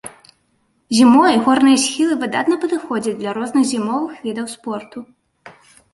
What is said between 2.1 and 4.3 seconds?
выдатна падыходзяць для розных зімовых